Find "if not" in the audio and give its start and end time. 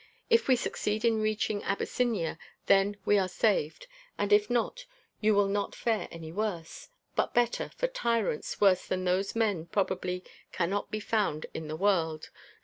4.33-4.87